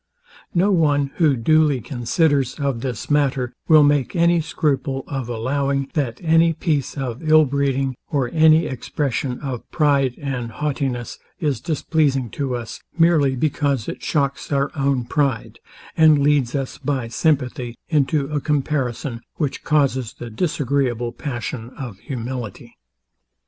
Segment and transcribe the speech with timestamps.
[0.55, 6.19] No one, who duly considers of this matter, will make any scruple of allowing, that
[6.23, 12.55] any piece of in breeding, or any expression of pride and haughtiness, is displeasing to
[12.55, 15.59] us, merely because it shocks our own pride,
[15.95, 22.75] and leads us by sympathy into a comparison, which causes the disagreeable passion of humility.